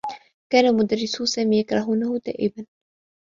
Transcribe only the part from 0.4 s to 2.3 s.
كان مدرّسو سامي يكرهونه